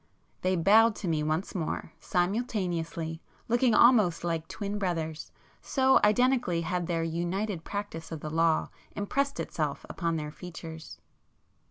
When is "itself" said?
9.39-9.85